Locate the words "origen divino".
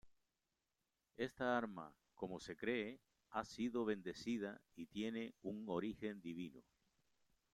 5.67-6.63